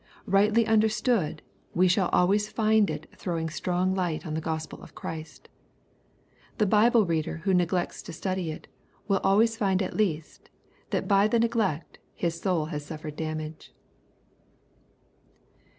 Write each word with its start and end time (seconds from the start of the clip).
Bightly 0.27 0.65
understood 0.65 1.43
we 1.75 1.87
shall 1.87 2.09
always 2.09 2.49
find 2.49 2.89
it 2.89 3.05
throwing 3.15 3.49
strong 3.51 3.93
light 3.93 4.25
on 4.25 4.33
the 4.33 4.41
Gospel 4.41 4.81
of 4.81 4.95
Christ. 4.95 5.47
The 6.57 6.65
Bible 6.65 7.05
reader 7.05 7.37
who 7.43 7.53
neglects 7.53 8.01
to 8.01 8.11
study 8.11 8.49
it, 8.49 8.67
will 9.07 9.19
always 9.23 9.55
find 9.57 9.79
at 9.79 9.95
least 9.95 10.49
that 10.89 11.07
by 11.07 11.27
the 11.27 11.37
neglect 11.39 11.99
his 12.15 12.41
soul 12.41 12.65
has 12.73 12.83
suffered 12.83 13.15
damage. 13.15 13.75